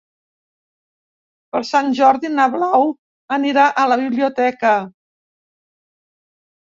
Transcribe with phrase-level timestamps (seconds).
[1.57, 2.89] Per Sant Jordi na Blau
[3.37, 4.73] anirà a la biblioteca.